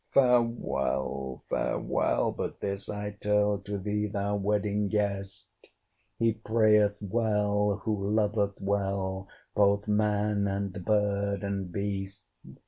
Farewell, 0.15 1.43
farewell! 1.47 2.31
but 2.31 2.59
this 2.59 2.89
I 2.89 3.11
tell 3.21 3.59
To 3.59 3.77
thee, 3.77 4.07
thou 4.07 4.35
Wedding 4.35 4.87
Guest! 4.87 5.45
He 6.17 6.33
prayeth 6.33 6.97
well, 7.03 7.79
who 7.85 8.03
loveth 8.09 8.59
well 8.59 9.27
Both 9.53 9.87
man 9.87 10.47
and 10.47 10.83
bird 10.83 11.43
and 11.43 11.71
beast. 11.71 12.25